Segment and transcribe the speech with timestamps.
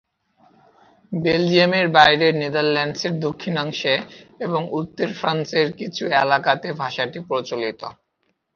[1.11, 3.93] বেলজিয়ামের বাইরে নেদারল্যান্ডসের দক্ষিণাংশে
[4.39, 7.81] এবং উত্তর ফ্রান্সের কিছু এলাকাতে ভাষাটি প্রচলিত।